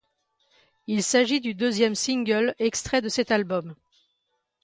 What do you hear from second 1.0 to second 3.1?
s'agit du deuxième single extrait de